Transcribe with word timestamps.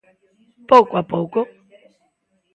Pouco 0.71 0.93
a 0.97 1.03
pouco. 1.13 1.39